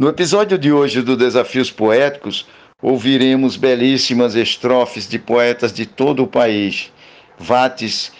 No 0.00 0.08
episódio 0.08 0.56
de 0.56 0.72
hoje 0.72 1.02
do 1.02 1.14
Desafios 1.14 1.70
Poéticos, 1.70 2.48
ouviremos 2.80 3.54
belíssimas 3.58 4.34
estrofes 4.34 5.06
de 5.06 5.18
poetas 5.18 5.74
de 5.74 5.84
todo 5.84 6.22
o 6.22 6.26
país, 6.26 6.90
vates 7.38 8.10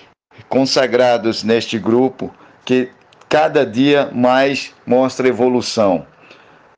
consagrados 0.46 1.42
neste 1.42 1.78
grupo 1.78 2.30
que 2.66 2.90
cada 3.30 3.64
dia 3.64 4.10
mais 4.12 4.74
mostra 4.86 5.26
evolução. 5.26 6.06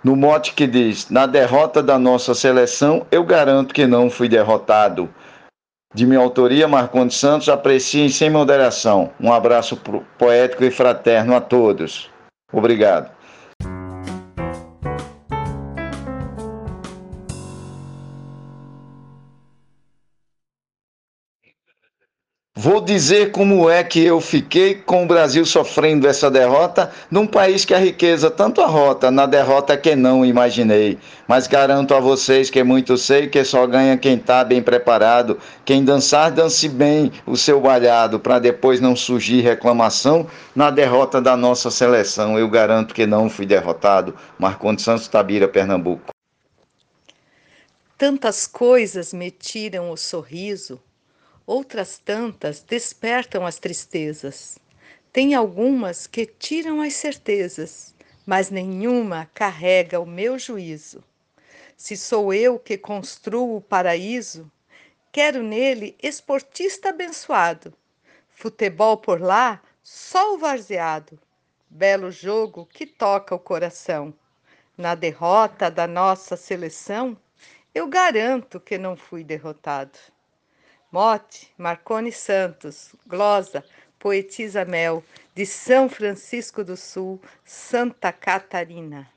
No 0.04 0.14
mote 0.14 0.54
que 0.54 0.68
diz: 0.68 1.10
Na 1.10 1.26
derrota 1.26 1.82
da 1.82 1.98
nossa 1.98 2.32
seleção, 2.32 3.04
eu 3.10 3.24
garanto 3.24 3.74
que 3.74 3.88
não 3.88 4.08
fui 4.08 4.28
derrotado. 4.28 5.12
De 5.92 6.06
minha 6.06 6.20
autoria, 6.20 6.68
Marcondes 6.68 7.16
Santos, 7.16 7.48
apreciem 7.48 8.08
sem 8.08 8.30
moderação. 8.30 9.10
Um 9.20 9.32
abraço 9.32 9.76
poético 10.16 10.62
e 10.62 10.70
fraterno 10.70 11.34
a 11.34 11.40
todos. 11.40 12.08
Obrigado. 12.52 13.10
Vou 22.64 22.80
dizer 22.80 23.32
como 23.32 23.68
é 23.68 23.82
que 23.82 24.04
eu 24.04 24.20
fiquei 24.20 24.76
com 24.76 25.02
o 25.02 25.06
Brasil 25.06 25.44
sofrendo 25.44 26.06
essa 26.06 26.30
derrota 26.30 26.92
num 27.10 27.26
país 27.26 27.64
que 27.64 27.74
a 27.74 27.78
riqueza 27.78 28.30
tanto 28.30 28.60
arrota, 28.60 29.10
na 29.10 29.26
derrota 29.26 29.76
que 29.76 29.96
não 29.96 30.24
imaginei. 30.24 30.96
Mas 31.26 31.48
garanto 31.48 31.92
a 31.92 31.98
vocês 31.98 32.50
que 32.50 32.62
muito 32.62 32.96
sei 32.96 33.26
que 33.26 33.42
só 33.42 33.66
ganha 33.66 33.98
quem 33.98 34.14
está 34.14 34.44
bem 34.44 34.62
preparado. 34.62 35.40
Quem 35.64 35.84
dançar, 35.84 36.30
dance 36.30 36.68
bem 36.68 37.10
o 37.26 37.36
seu 37.36 37.60
balhado, 37.60 38.20
para 38.20 38.38
depois 38.38 38.80
não 38.80 38.94
surgir 38.94 39.40
reclamação 39.40 40.28
na 40.54 40.70
derrota 40.70 41.20
da 41.20 41.36
nossa 41.36 41.68
seleção. 41.68 42.38
Eu 42.38 42.48
garanto 42.48 42.94
que 42.94 43.06
não 43.06 43.28
fui 43.28 43.44
derrotado. 43.44 44.14
Marcondes 44.38 44.84
Santos 44.84 45.08
Tabira, 45.08 45.48
Pernambuco. 45.48 46.12
Tantas 47.98 48.46
coisas 48.46 49.12
me 49.12 49.32
tiram 49.32 49.90
o 49.90 49.96
sorriso 49.96 50.78
outras 51.52 51.98
tantas 51.98 52.62
despertam 52.62 53.44
as 53.44 53.58
tristezas. 53.58 54.58
Tem 55.12 55.34
algumas 55.34 56.06
que 56.06 56.24
tiram 56.24 56.80
as 56.80 56.94
certezas, 56.94 57.94
mas 58.24 58.48
nenhuma 58.48 59.28
carrega 59.34 60.00
o 60.00 60.06
meu 60.06 60.38
juízo. 60.38 61.04
Se 61.76 61.94
sou 61.94 62.32
eu 62.32 62.58
que 62.58 62.78
construo 62.78 63.56
o 63.56 63.60
paraíso, 63.60 64.50
quero 65.12 65.42
nele 65.42 65.94
esportista 66.02 66.88
abençoado. 66.88 67.74
Futebol 68.30 68.96
por 68.96 69.20
lá, 69.20 69.62
sol 69.82 70.38
varzeado. 70.38 71.18
Belo 71.68 72.10
jogo 72.10 72.64
que 72.64 72.86
toca 72.86 73.34
o 73.34 73.38
coração. 73.38 74.14
Na 74.74 74.94
derrota 74.94 75.70
da 75.70 75.86
nossa 75.86 76.34
seleção, 76.34 77.14
eu 77.74 77.86
garanto 77.88 78.58
que 78.58 78.78
não 78.78 78.96
fui 78.96 79.22
derrotado. 79.22 79.98
Mote, 80.92 81.48
Marcone 81.56 82.12
Santos, 82.12 82.94
glosa, 83.06 83.64
poetisa 83.98 84.62
Mel, 84.66 85.02
de 85.34 85.46
São 85.46 85.88
Francisco 85.88 86.62
do 86.62 86.76
Sul, 86.76 87.18
Santa 87.46 88.12
Catarina. 88.12 89.11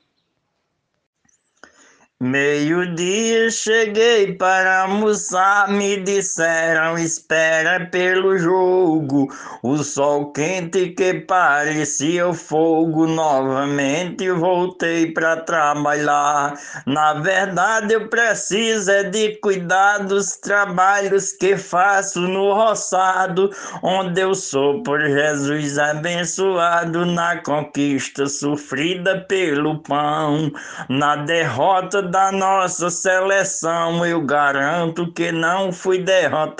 Meio-dia 2.26 3.52
cheguei 3.52 4.34
para 4.34 4.82
almoçar, 4.82 5.70
me 5.70 5.98
disseram 5.98 6.98
espera 6.98 7.86
pelo 7.92 8.36
jogo. 8.36 9.28
O 9.62 9.78
sol 9.84 10.32
quente 10.32 10.90
que 10.90 11.14
parecia 11.14 12.28
o 12.28 12.34
fogo, 12.34 13.06
novamente 13.06 14.28
voltei 14.32 15.12
para 15.12 15.38
trabalhar. 15.42 16.60
Na 16.88 17.14
verdade, 17.14 17.94
eu 17.94 18.10
preciso 18.10 18.90
é 18.90 19.04
de 19.04 19.36
cuidar 19.36 20.00
dos 20.00 20.36
trabalhos 20.38 21.32
que 21.32 21.56
faço 21.56 22.22
no 22.22 22.56
roçado, 22.56 23.52
onde 23.84 24.22
eu 24.22 24.34
sou 24.34 24.82
por 24.82 25.00
Jesus 25.00 25.78
abençoado 25.78 27.06
na 27.06 27.38
conquista 27.44 28.26
sofrida 28.26 29.24
pelo 29.30 29.78
pão, 29.84 30.52
na 30.90 31.18
derrota 31.18 32.15
da 32.16 32.32
nossa 32.32 32.90
seleção, 32.90 34.06
eu 34.06 34.22
garanto 34.22 35.12
que 35.12 35.34
não 35.34 35.74
fui 35.74 36.02
derrotando. 36.02 36.58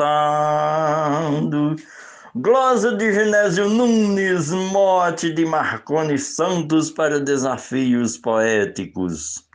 Glosa 2.36 2.94
de 2.98 3.14
Genésio 3.14 3.70
Nunes, 3.70 4.52
mote 4.52 5.34
de 5.34 5.46
Marconi 5.46 6.20
Santos 6.20 6.92
para 6.92 7.22
desafios 7.22 8.18
poéticos. 8.18 9.48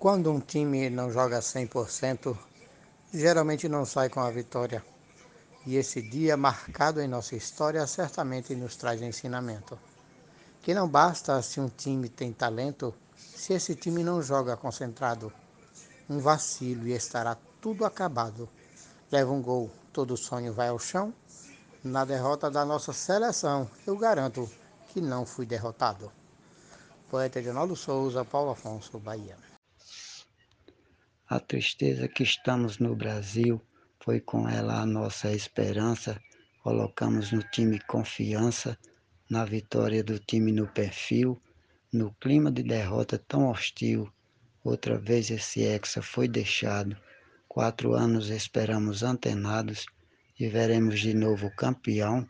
Quando 0.00 0.32
um 0.32 0.40
time 0.40 0.90
não 0.90 1.08
joga 1.08 1.38
100%, 1.38 2.36
geralmente 3.14 3.68
não 3.68 3.84
sai 3.84 4.08
com 4.08 4.18
a 4.18 4.32
vitória. 4.32 4.84
E 5.64 5.76
esse 5.76 6.02
dia 6.02 6.36
marcado 6.36 7.00
em 7.00 7.06
nossa 7.06 7.36
história 7.36 7.86
certamente 7.86 8.52
nos 8.56 8.74
traz 8.74 9.00
ensinamento. 9.00 9.78
Que 10.60 10.74
não 10.74 10.88
basta 10.88 11.40
se 11.40 11.60
um 11.60 11.68
time 11.68 12.08
tem 12.08 12.32
talento 12.32 12.92
se 13.42 13.54
esse 13.54 13.74
time 13.74 14.04
não 14.04 14.22
joga 14.22 14.56
concentrado, 14.56 15.32
um 16.08 16.20
vacilo 16.20 16.86
e 16.86 16.92
estará 16.92 17.36
tudo 17.60 17.84
acabado. 17.84 18.48
Leva 19.10 19.32
um 19.32 19.42
gol, 19.42 19.68
todo 19.92 20.16
sonho 20.16 20.52
vai 20.52 20.68
ao 20.68 20.78
chão. 20.78 21.12
Na 21.82 22.04
derrota 22.04 22.48
da 22.48 22.64
nossa 22.64 22.92
seleção, 22.92 23.68
eu 23.84 23.98
garanto 23.98 24.48
que 24.90 25.00
não 25.00 25.26
fui 25.26 25.44
derrotado. 25.44 26.12
Poeta 27.10 27.40
Edinaldo 27.40 27.74
Souza, 27.74 28.24
Paulo 28.24 28.52
Afonso, 28.52 28.96
Bahia. 29.00 29.36
A 31.28 31.40
tristeza 31.40 32.06
que 32.06 32.22
estamos 32.22 32.78
no 32.78 32.94
Brasil 32.94 33.60
foi 34.04 34.20
com 34.20 34.48
ela 34.48 34.82
a 34.82 34.86
nossa 34.86 35.32
esperança. 35.32 36.16
Colocamos 36.62 37.32
no 37.32 37.42
time 37.50 37.80
confiança, 37.88 38.78
na 39.28 39.44
vitória 39.44 40.04
do 40.04 40.20
time 40.20 40.52
no 40.52 40.68
perfil 40.68 41.42
no 41.92 42.10
clima 42.14 42.50
de 42.50 42.62
derrota 42.62 43.18
tão 43.18 43.50
hostil, 43.50 44.10
outra 44.64 44.98
vez 44.98 45.30
esse 45.30 45.62
hexa 45.62 46.00
foi 46.00 46.26
deixado. 46.26 46.96
Quatro 47.46 47.92
anos 47.92 48.30
esperamos 48.30 49.02
antenados 49.02 49.84
e 50.40 50.48
veremos 50.48 51.00
de 51.00 51.12
novo 51.12 51.50
campeão. 51.54 52.26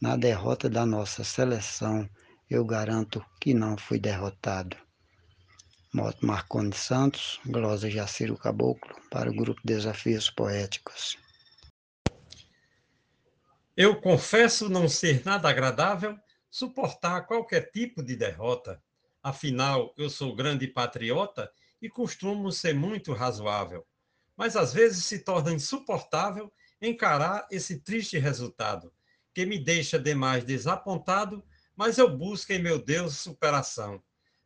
Na 0.00 0.16
derrota 0.16 0.68
da 0.70 0.86
nossa 0.86 1.22
seleção, 1.24 2.08
eu 2.48 2.64
garanto 2.64 3.24
que 3.38 3.52
não 3.52 3.76
fui 3.76 3.98
derrotado. 3.98 4.76
Moto 5.92 6.24
Marconi 6.24 6.74
Santos, 6.74 7.38
Glosa 7.44 7.90
Jaciro 7.90 8.36
Caboclo, 8.38 8.96
para 9.10 9.30
o 9.30 9.34
grupo 9.34 9.60
Desafios 9.62 10.30
Poéticos. 10.30 11.18
Eu 13.76 14.00
confesso 14.00 14.70
não 14.70 14.88
ser 14.88 15.22
nada 15.22 15.50
agradável 15.50 16.18
suportar 16.50 17.26
qualquer 17.26 17.70
tipo 17.70 18.02
de 18.02 18.16
derrota. 18.16 18.82
Afinal, 19.22 19.94
eu 19.96 20.10
sou 20.10 20.34
grande 20.34 20.66
patriota 20.66 21.50
e 21.80 21.88
costumo 21.88 22.50
ser 22.50 22.74
muito 22.74 23.12
razoável. 23.12 23.86
Mas 24.36 24.56
às 24.56 24.72
vezes 24.72 25.04
se 25.04 25.20
torna 25.20 25.52
insuportável 25.52 26.52
encarar 26.80 27.46
esse 27.50 27.80
triste 27.80 28.18
resultado, 28.18 28.92
que 29.32 29.46
me 29.46 29.58
deixa 29.58 29.98
demais 29.98 30.44
desapontado, 30.44 31.44
mas 31.76 31.98
eu 31.98 32.16
busco 32.16 32.52
em 32.52 32.60
meu 32.60 32.82
Deus 32.82 33.16
superação. 33.18 34.02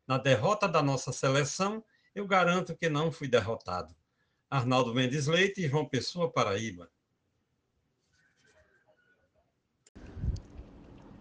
Na 0.06 0.18
derrota 0.18 0.68
da 0.68 0.82
nossa 0.82 1.12
seleção, 1.12 1.82
eu 2.14 2.26
garanto 2.26 2.76
que 2.76 2.88
não 2.88 3.10
fui 3.10 3.28
derrotado. 3.28 3.94
Arnaldo 4.48 4.94
Mendes 4.94 5.26
Leite 5.26 5.66
João 5.68 5.88
Pessoa, 5.88 6.30
Paraíba. 6.30 6.90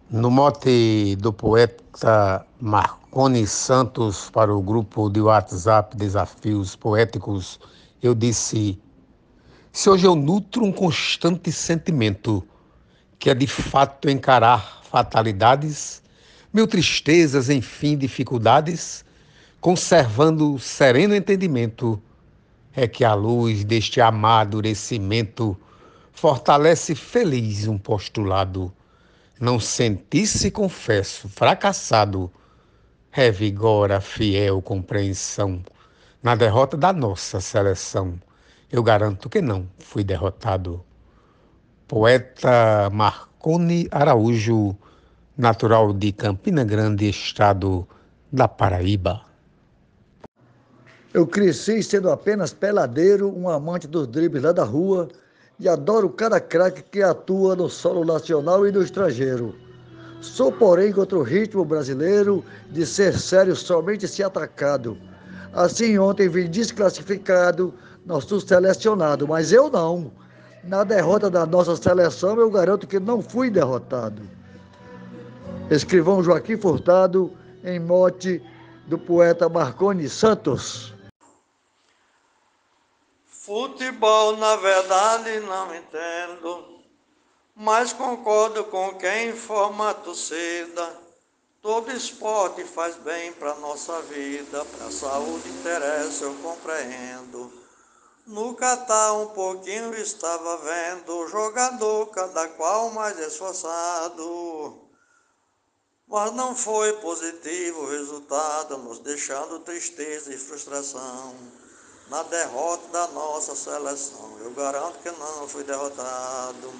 No 0.07 0.29
mote 0.29 1.15
do 1.15 1.33
poeta 1.33 2.45
Marconi 2.61 3.47
Santos 3.47 4.29
para 4.29 4.53
o 4.53 4.61
grupo 4.61 5.09
de 5.09 5.19
WhatsApp 5.19 5.97
Desafios 5.97 6.75
Poéticos, 6.75 7.59
eu 8.03 8.13
disse: 8.13 8.79
Se 9.73 9.89
hoje 9.89 10.05
eu 10.05 10.15
nutro 10.15 10.63
um 10.63 10.71
constante 10.71 11.51
sentimento, 11.51 12.47
que 13.17 13.31
é 13.31 13.33
de 13.33 13.47
fato 13.47 14.07
encarar 14.07 14.83
fatalidades, 14.83 16.03
mil 16.53 16.67
tristezas, 16.67 17.49
enfim, 17.49 17.97
dificuldades, 17.97 19.03
conservando 19.59 20.59
sereno 20.59 21.15
entendimento, 21.15 21.99
é 22.75 22.87
que 22.87 23.03
a 23.03 23.15
luz 23.15 23.63
deste 23.63 23.99
amadurecimento 23.99 25.57
fortalece 26.13 26.93
feliz 26.93 27.67
um 27.67 27.79
postulado 27.79 28.71
não 29.39 29.59
sentisse, 29.59 30.49
confesso, 30.49 31.27
fracassado, 31.27 32.31
revigora 33.11 33.99
fiel 33.99 34.61
compreensão 34.61 35.61
na 36.23 36.35
derrota 36.35 36.77
da 36.77 36.93
nossa 36.93 37.39
seleção. 37.41 38.19
Eu 38.71 38.81
garanto 38.81 39.29
que 39.29 39.41
não 39.41 39.67
fui 39.79 40.03
derrotado. 40.03 40.83
Poeta 41.87 42.89
Marconi 42.91 43.87
Araújo, 43.91 44.75
natural 45.37 45.93
de 45.93 46.11
Campina 46.11 46.63
Grande, 46.63 47.09
estado 47.09 47.87
da 48.31 48.47
Paraíba. 48.47 49.21
Eu 51.13 51.27
cresci 51.27 51.81
sendo 51.83 52.09
apenas 52.09 52.53
peladeiro, 52.53 53.33
um 53.33 53.47
amante 53.47 53.87
dos 53.87 54.07
dribles 54.07 54.43
lá 54.43 54.51
da 54.51 54.63
rua 54.63 55.07
e 55.59 55.69
adoro 55.69 56.09
cada 56.09 56.39
craque 56.39 56.83
que 56.83 57.01
atua 57.01 57.55
no 57.55 57.69
solo 57.69 58.03
nacional 58.03 58.67
e 58.67 58.71
no 58.71 58.81
estrangeiro. 58.81 59.55
Sou, 60.21 60.51
porém, 60.51 60.91
contra 60.91 61.17
o 61.17 61.23
ritmo 61.23 61.63
brasileiro 61.63 62.43
de 62.71 62.85
ser 62.85 63.17
sério 63.17 63.55
somente 63.55 64.07
se 64.07 64.23
atacado. 64.23 64.97
Assim, 65.53 65.97
ontem 65.97 66.27
vim 66.27 66.49
desclassificado, 66.49 67.73
nosso 68.05 68.41
selecionado, 68.41 69.27
mas 69.27 69.51
eu 69.51 69.69
não. 69.69 70.11
Na 70.63 70.83
derrota 70.83 71.29
da 71.29 71.45
nossa 71.45 71.75
seleção, 71.75 72.39
eu 72.39 72.49
garanto 72.49 72.87
que 72.87 72.99
não 72.99 73.21
fui 73.21 73.49
derrotado. 73.49 74.21
Escrivão 75.69 76.23
Joaquim 76.23 76.57
Furtado, 76.57 77.31
em 77.63 77.79
mote 77.79 78.41
do 78.87 78.97
poeta 78.97 79.47
Marconi 79.47 80.09
Santos. 80.09 80.94
Futebol, 83.45 84.37
na 84.37 84.55
verdade, 84.55 85.39
não 85.41 85.75
entendo, 85.75 86.81
mas 87.55 87.93
concordo 87.93 88.63
com 88.63 88.95
quem 88.95 89.29
informa 89.29 89.91
a 89.91 89.93
torcida. 89.93 90.99
Todo 91.61 91.91
esporte 91.91 92.63
faz 92.63 92.95
bem 92.95 93.31
para 93.33 93.53
nossa 93.57 94.01
vida, 94.01 94.65
para 94.65 94.87
a 94.87 94.91
saúde 94.91 95.47
interessa, 95.47 96.23
eu 96.23 96.33
compreendo. 96.41 97.53
No 98.25 98.55
Catar 98.55 99.13
um 99.13 99.27
pouquinho 99.27 99.93
estava 99.93 100.57
vendo 100.57 101.15
o 101.15 101.27
jogador, 101.27 102.07
cada 102.07 102.47
qual 102.47 102.89
mais 102.89 103.19
esforçado. 103.19 104.89
Mas 106.07 106.31
não 106.31 106.55
foi 106.55 106.93
positivo 106.93 107.83
o 107.83 107.91
resultado, 107.91 108.79
nos 108.79 108.97
deixando 108.97 109.59
tristeza 109.59 110.33
e 110.33 110.37
frustração 110.37 111.64
na 112.09 112.23
derrota 112.23 112.87
da 112.91 113.07
nossa 113.09 113.55
seleção. 113.55 114.37
Eu 114.39 114.51
garanto 114.51 114.99
que 114.99 115.11
não 115.11 115.47
fui 115.47 115.63
derrotado. 115.63 116.73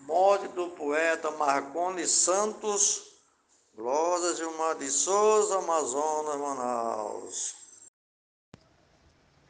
Morte 0.00 0.48
do 0.48 0.68
poeta 0.68 1.30
Marconi 1.32 2.06
Santos, 2.06 3.02
Glória 3.76 4.34
Gilmar 4.34 4.76
de 4.76 4.90
Souza, 4.90 5.58
Amazonas, 5.58 6.40
Manaus. 6.40 7.54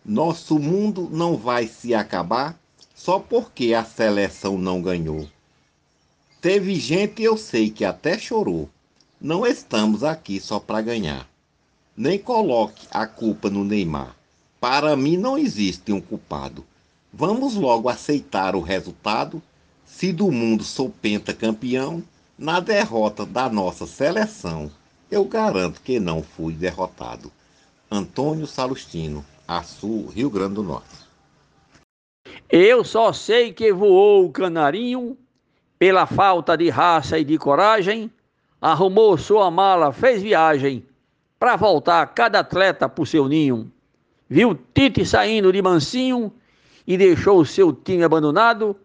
Nosso 0.04 0.58
mundo 0.58 1.08
não 1.10 1.36
vai 1.36 1.66
se 1.66 1.94
acabar 1.94 2.58
só 2.94 3.18
porque 3.18 3.72
a 3.74 3.84
seleção 3.84 4.58
não 4.58 4.82
ganhou. 4.82 5.28
Teve 6.40 6.74
gente, 6.74 7.22
eu 7.22 7.36
sei, 7.36 7.70
que 7.70 7.84
até 7.84 8.18
chorou. 8.18 8.68
Não 9.20 9.46
estamos 9.46 10.02
aqui 10.04 10.40
só 10.40 10.58
para 10.58 10.82
ganhar. 10.82 11.28
Nem 11.96 12.18
coloque 12.18 12.86
a 12.90 13.06
culpa 13.06 13.50
no 13.50 13.64
Neymar. 13.64 14.17
Para 14.60 14.96
mim 14.96 15.16
não 15.16 15.38
existe 15.38 15.92
um 15.92 16.00
culpado. 16.00 16.64
Vamos 17.12 17.54
logo 17.54 17.88
aceitar 17.88 18.56
o 18.56 18.60
resultado. 18.60 19.40
Se 19.86 20.12
do 20.12 20.32
mundo 20.32 20.64
sou 20.64 20.90
pentacampeão, 20.90 22.02
na 22.36 22.58
derrota 22.58 23.24
da 23.24 23.48
nossa 23.48 23.86
seleção, 23.86 24.70
eu 25.10 25.24
garanto 25.24 25.80
que 25.80 26.00
não 26.00 26.22
fui 26.22 26.52
derrotado. 26.52 27.30
Antônio 27.90 28.46
Salustino, 28.46 29.24
Açu, 29.46 30.06
Rio 30.06 30.28
Grande 30.28 30.54
do 30.54 30.62
Norte. 30.62 31.08
Eu 32.50 32.84
só 32.84 33.12
sei 33.12 33.52
que 33.52 33.72
voou 33.72 34.26
o 34.26 34.32
canarinho, 34.32 35.16
pela 35.78 36.04
falta 36.04 36.56
de 36.56 36.68
raça 36.68 37.18
e 37.18 37.24
de 37.24 37.38
coragem, 37.38 38.10
arrumou 38.60 39.16
sua 39.16 39.50
mala, 39.50 39.92
fez 39.92 40.20
viagem, 40.20 40.84
para 41.38 41.54
voltar 41.54 42.04
cada 42.08 42.40
atleta 42.40 42.88
pro 42.88 43.06
seu 43.06 43.28
ninho 43.28 43.70
viu 44.28 44.58
Tite 44.74 45.04
saindo 45.04 45.52
de 45.52 45.62
mansinho 45.62 46.32
e 46.86 46.96
deixou 46.96 47.40
o 47.40 47.46
seu 47.46 47.72
time 47.72 48.04
abandonado, 48.04 48.76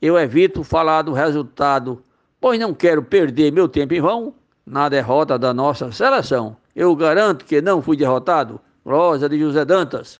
eu 0.00 0.18
evito 0.18 0.62
falar 0.62 1.02
do 1.02 1.12
resultado, 1.12 2.02
pois 2.40 2.58
não 2.58 2.74
quero 2.74 3.02
perder 3.02 3.52
meu 3.52 3.68
tempo 3.68 3.94
em 3.94 4.00
vão 4.00 4.34
na 4.66 4.88
derrota 4.88 5.38
da 5.38 5.54
nossa 5.54 5.90
seleção. 5.92 6.56
Eu 6.74 6.94
garanto 6.96 7.44
que 7.44 7.60
não 7.60 7.80
fui 7.80 7.96
derrotado. 7.96 8.60
Rosa 8.84 9.28
de 9.28 9.38
José 9.38 9.64
Dantas. 9.64 10.16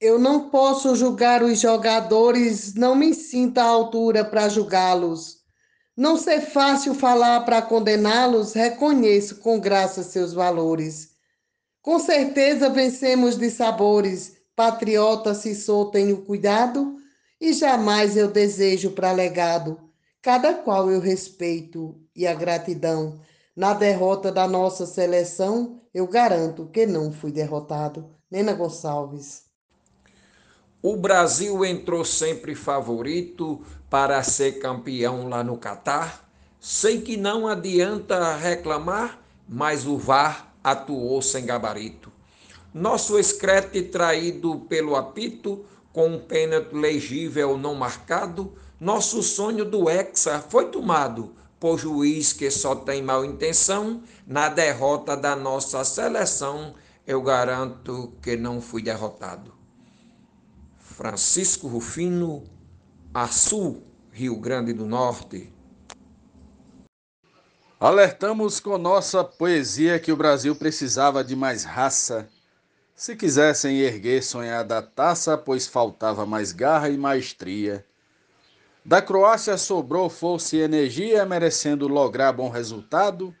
Eu 0.00 0.18
não 0.18 0.50
posso 0.50 0.96
julgar 0.96 1.42
os 1.42 1.60
jogadores, 1.60 2.74
não 2.74 2.96
me 2.96 3.14
sinta 3.14 3.62
à 3.62 3.66
altura 3.66 4.24
para 4.24 4.48
julgá-los. 4.48 5.42
Não 5.96 6.16
ser 6.16 6.40
fácil 6.40 6.94
falar 6.94 7.44
para 7.44 7.62
condená-los, 7.62 8.54
reconheço 8.54 9.36
com 9.36 9.60
graça 9.60 10.02
seus 10.02 10.32
valores. 10.32 11.11
Com 11.82 11.98
certeza 11.98 12.70
vencemos 12.70 13.36
de 13.36 13.50
sabores, 13.50 14.36
patriota 14.54 15.34
se 15.34 15.52
sou 15.52 15.90
tenho 15.90 16.18
cuidado, 16.18 16.96
e 17.40 17.52
jamais 17.52 18.16
eu 18.16 18.28
desejo 18.28 18.92
para 18.92 19.10
legado, 19.10 19.80
cada 20.22 20.54
qual 20.54 20.88
eu 20.92 21.00
respeito 21.00 22.00
e 22.14 22.24
a 22.24 22.32
gratidão. 22.32 23.20
Na 23.56 23.74
derrota 23.74 24.30
da 24.30 24.46
nossa 24.46 24.86
seleção, 24.86 25.82
eu 25.92 26.06
garanto 26.06 26.66
que 26.72 26.86
não 26.86 27.12
fui 27.12 27.32
derrotado. 27.32 28.08
Nena 28.30 28.52
Gonçalves. 28.52 29.42
O 30.80 30.96
Brasil 30.96 31.64
entrou 31.64 32.04
sempre 32.04 32.54
favorito 32.54 33.60
para 33.90 34.22
ser 34.22 34.60
campeão 34.60 35.28
lá 35.28 35.42
no 35.42 35.58
Catar. 35.58 36.30
Sei 36.60 37.00
que 37.00 37.16
não 37.16 37.48
adianta 37.48 38.36
reclamar, 38.36 39.20
mas 39.48 39.84
o 39.84 39.98
VAR 39.98 40.51
atuou 40.62 41.20
sem 41.22 41.44
gabarito. 41.44 42.12
Nosso 42.72 43.18
escrete 43.18 43.82
traído 43.82 44.60
pelo 44.68 44.96
apito, 44.96 45.64
com 45.92 46.08
um 46.08 46.18
pênalti 46.18 46.74
legível 46.74 47.58
não 47.58 47.74
marcado, 47.74 48.54
nosso 48.80 49.22
sonho 49.22 49.64
do 49.64 49.88
Hexa 49.88 50.40
foi 50.48 50.70
tomado 50.70 51.34
por 51.62 51.78
juiz 51.78 52.32
que 52.32 52.50
só 52.50 52.74
tem 52.74 53.00
mal 53.00 53.24
intenção, 53.24 54.02
na 54.26 54.48
derrota 54.48 55.16
da 55.16 55.36
nossa 55.36 55.84
seleção, 55.84 56.74
eu 57.06 57.22
garanto 57.22 58.12
que 58.20 58.36
não 58.36 58.60
fui 58.60 58.82
derrotado. 58.82 59.54
Francisco 60.76 61.68
Rufino, 61.68 62.42
Açu, 63.14 63.80
Rio 64.10 64.36
Grande 64.40 64.72
do 64.72 64.86
Norte. 64.86 65.52
Alertamos 67.82 68.60
com 68.60 68.78
nossa 68.78 69.24
poesia 69.24 69.98
que 69.98 70.12
o 70.12 70.16
Brasil 70.16 70.54
precisava 70.54 71.24
de 71.24 71.34
mais 71.34 71.64
raça. 71.64 72.28
Se 72.94 73.16
quisessem 73.16 73.80
erguer 73.80 74.22
sonhada 74.22 74.80
taça, 74.80 75.36
pois 75.36 75.66
faltava 75.66 76.24
mais 76.24 76.52
garra 76.52 76.88
e 76.90 76.96
maestria. 76.96 77.84
Da 78.84 79.02
Croácia 79.02 79.58
sobrou 79.58 80.08
força 80.08 80.54
e 80.54 80.60
energia, 80.60 81.26
merecendo 81.26 81.88
lograr 81.88 82.30
bom 82.30 82.48
resultado. 82.48 83.34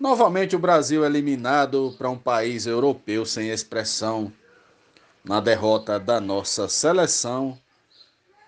Novamente 0.00 0.56
o 0.56 0.58
Brasil 0.58 1.04
eliminado 1.04 1.94
para 1.96 2.10
um 2.10 2.18
país 2.18 2.66
europeu 2.66 3.24
sem 3.24 3.50
expressão. 3.50 4.32
Na 5.22 5.38
derrota 5.38 6.00
da 6.00 6.20
nossa 6.20 6.68
seleção, 6.68 7.56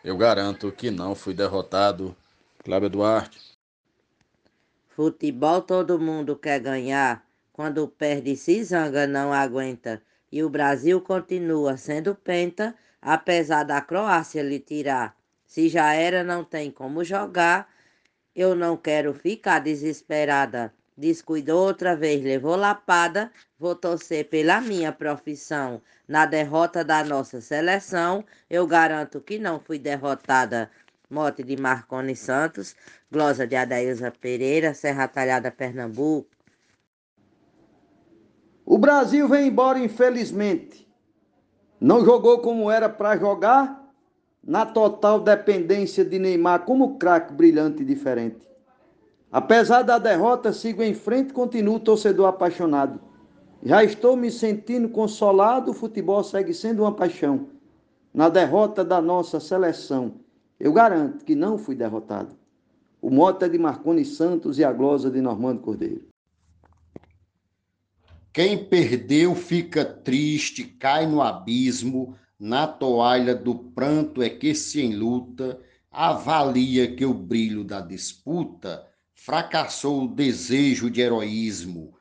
eu 0.02 0.16
garanto 0.16 0.72
que 0.72 0.90
não 0.90 1.14
fui 1.14 1.32
derrotado. 1.32 2.16
Cláudio 2.64 2.90
Duarte. 2.90 3.49
Futebol 4.90 5.62
todo 5.62 6.00
mundo 6.00 6.36
quer 6.36 6.58
ganhar, 6.58 7.24
quando 7.52 7.86
perde 7.86 8.36
se 8.36 8.62
zanga 8.64 9.06
não 9.06 9.32
aguenta. 9.32 10.02
E 10.32 10.42
o 10.42 10.50
Brasil 10.50 11.00
continua 11.00 11.76
sendo 11.76 12.14
penta, 12.14 12.74
apesar 13.00 13.62
da 13.62 13.80
Croácia 13.80 14.42
lhe 14.42 14.58
tirar. 14.58 15.16
Se 15.46 15.68
já 15.68 15.94
era, 15.94 16.24
não 16.24 16.44
tem 16.44 16.70
como 16.70 17.04
jogar. 17.04 17.68
Eu 18.34 18.54
não 18.54 18.76
quero 18.76 19.14
ficar 19.14 19.60
desesperada. 19.60 20.74
Descuidou 20.96 21.66
outra 21.66 21.96
vez, 21.96 22.22
levou 22.22 22.56
lapada. 22.56 23.32
Vou 23.58 23.74
torcer 23.74 24.28
pela 24.28 24.60
minha 24.60 24.92
profissão. 24.92 25.80
Na 26.06 26.26
derrota 26.26 26.84
da 26.84 27.02
nossa 27.04 27.40
seleção, 27.40 28.24
eu 28.48 28.66
garanto 28.66 29.20
que 29.20 29.38
não 29.38 29.60
fui 29.60 29.78
derrotada. 29.78 30.70
Mote 31.10 31.42
de 31.42 31.56
Marconi 31.60 32.14
Santos, 32.14 32.76
glosa 33.10 33.44
de 33.44 33.56
Adailza 33.56 34.12
Pereira, 34.12 34.72
Serra 34.72 35.08
Talhada, 35.08 35.50
Pernambuco. 35.50 36.30
O 38.64 38.78
Brasil 38.78 39.26
vem 39.28 39.48
embora, 39.48 39.80
infelizmente. 39.80 40.88
Não 41.80 42.04
jogou 42.04 42.38
como 42.38 42.70
era 42.70 42.88
para 42.88 43.16
jogar, 43.16 43.92
na 44.40 44.64
total 44.64 45.18
dependência 45.18 46.04
de 46.04 46.18
Neymar 46.18 46.64
como 46.64 46.96
craque 46.96 47.32
brilhante 47.32 47.82
e 47.82 47.86
diferente. 47.86 48.38
Apesar 49.32 49.82
da 49.82 49.98
derrota, 49.98 50.52
sigo 50.52 50.80
em 50.80 50.94
frente, 50.94 51.32
continuo 51.32 51.80
torcedor 51.80 52.26
apaixonado. 52.26 53.00
Já 53.64 53.82
estou 53.82 54.16
me 54.16 54.30
sentindo 54.30 54.88
consolado, 54.88 55.72
o 55.72 55.74
futebol 55.74 56.22
segue 56.22 56.54
sendo 56.54 56.82
uma 56.82 56.94
paixão. 56.94 57.48
Na 58.14 58.28
derrota 58.28 58.84
da 58.84 59.00
nossa 59.00 59.40
seleção, 59.40 60.14
eu 60.60 60.72
garanto 60.74 61.24
que 61.24 61.34
não 61.34 61.56
fui 61.56 61.74
derrotado. 61.74 62.36
O 63.00 63.10
mote 63.10 63.44
é 63.46 63.48
de 63.48 63.58
Marconi 63.58 64.04
Santos 64.04 64.58
e 64.58 64.64
a 64.64 64.70
glosa 64.70 65.10
de 65.10 65.22
Normando 65.22 65.62
Cordeiro. 65.62 66.06
Quem 68.30 68.62
perdeu 68.66 69.34
fica 69.34 69.84
triste, 69.84 70.62
cai 70.64 71.06
no 71.06 71.22
abismo, 71.22 72.14
na 72.38 72.66
toalha 72.66 73.34
do 73.34 73.54
pranto 73.54 74.22
é 74.22 74.28
que 74.28 74.54
se 74.54 74.82
enluta, 74.82 75.60
avalia 75.90 76.94
que 76.94 77.04
o 77.04 77.14
brilho 77.14 77.64
da 77.64 77.80
disputa 77.80 78.86
fracassou 79.14 80.04
o 80.04 80.08
desejo 80.08 80.90
de 80.90 81.00
heroísmo. 81.00 81.94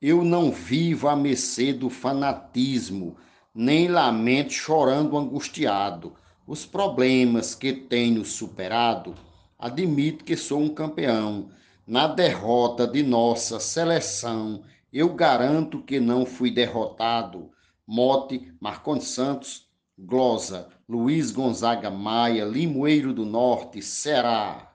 Eu 0.00 0.22
não 0.22 0.52
vivo 0.52 1.08
a 1.08 1.16
mercê 1.16 1.72
do 1.72 1.88
fanatismo, 1.88 3.16
nem 3.54 3.88
lamento 3.88 4.52
chorando 4.52 5.16
angustiado. 5.16 6.14
Os 6.46 6.66
problemas 6.66 7.54
que 7.54 7.72
tenho 7.72 8.22
superado, 8.22 9.14
admito 9.58 10.24
que 10.24 10.36
sou 10.36 10.60
um 10.60 10.68
campeão. 10.68 11.48
Na 11.86 12.06
derrota 12.06 12.86
de 12.86 13.02
nossa 13.02 13.58
seleção, 13.58 14.62
eu 14.92 15.14
garanto 15.14 15.80
que 15.82 15.98
não 15.98 16.26
fui 16.26 16.50
derrotado. 16.50 17.50
Mote, 17.86 18.52
Marcondes 18.60 19.08
Santos, 19.08 19.66
Glosa, 19.98 20.68
Luiz 20.86 21.30
Gonzaga 21.30 21.90
Maia, 21.90 22.44
Limoeiro 22.44 23.14
do 23.14 23.24
Norte, 23.24 23.80
Ceará. 23.80 24.73